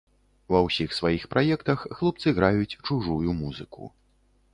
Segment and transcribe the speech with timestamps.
[0.53, 3.91] Ва ўсіх сваіх праектах хлопцы граюць чужую музыку.